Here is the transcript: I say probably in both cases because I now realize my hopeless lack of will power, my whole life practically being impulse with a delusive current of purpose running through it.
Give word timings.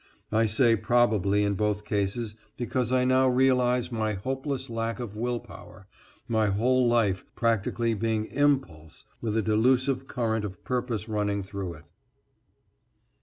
I 0.31 0.47
say 0.47 0.75
probably 0.75 1.43
in 1.43 1.53
both 1.53 1.85
cases 1.85 2.33
because 2.57 2.91
I 2.91 3.05
now 3.05 3.27
realize 3.27 3.91
my 3.91 4.13
hopeless 4.13 4.67
lack 4.67 4.99
of 4.99 5.15
will 5.15 5.39
power, 5.39 5.85
my 6.27 6.47
whole 6.47 6.87
life 6.87 7.23
practically 7.35 7.93
being 7.93 8.25
impulse 8.25 9.03
with 9.21 9.37
a 9.37 9.43
delusive 9.43 10.07
current 10.07 10.43
of 10.43 10.63
purpose 10.63 11.07
running 11.07 11.43
through 11.43 11.75
it. 11.75 11.85